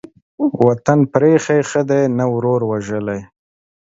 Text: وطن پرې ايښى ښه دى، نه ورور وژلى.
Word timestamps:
وطن 0.65 0.99
پرې 1.11 1.31
ايښى 1.37 1.57
ښه 1.69 1.81
دى، 1.89 2.01
نه 2.17 2.25
ورور 2.33 2.61
وژلى. 2.71 3.19